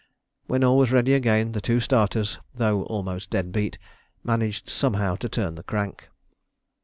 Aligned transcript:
When 0.47 0.63
all 0.63 0.79
was 0.79 0.91
ready 0.91 1.13
again, 1.13 1.51
the 1.51 1.61
two 1.61 1.79
starters, 1.79 2.39
though 2.55 2.85
almost 2.85 3.29
dead 3.29 3.51
beat, 3.51 3.77
managed 4.23 4.67
somehow 4.67 5.13
to 5.17 5.29
turn 5.29 5.53
the 5.53 5.61
crank. 5.61 6.09